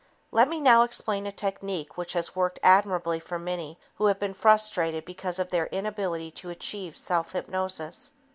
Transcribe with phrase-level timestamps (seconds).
[0.31, 4.33] Let me now explain a technique which has worked admirably for many who have been
[4.33, 8.11] frustrated because of their inability to achieve self hypnosis.